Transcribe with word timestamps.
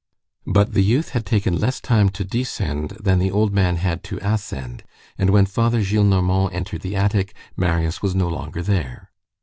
But 0.47 0.73
the 0.73 0.81
youth 0.81 1.09
had 1.09 1.27
taken 1.27 1.59
less 1.59 1.79
time 1.79 2.09
to 2.17 2.23
descend 2.25 2.97
than 2.99 3.19
the 3.19 3.29
old 3.29 3.53
man 3.53 3.75
had 3.75 4.03
to 4.05 4.17
ascend, 4.19 4.83
and 5.15 5.29
when 5.29 5.45
Father 5.45 5.81
Gillenormand 5.83 6.51
entered 6.53 6.81
the 6.81 6.95
attic, 6.95 7.35
Marius 7.55 8.01
was 8.01 8.15
no 8.15 8.27
longer 8.27 8.63
there. 8.63 9.11